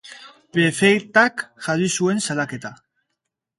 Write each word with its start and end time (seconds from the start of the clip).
Prefetak 0.55 1.45
jarri 1.67 1.93
zuen 1.99 2.25
salaketa. 2.31 2.75